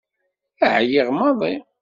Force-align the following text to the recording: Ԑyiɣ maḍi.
Ԑyiɣ 0.73 1.07
maḍi. 1.17 1.53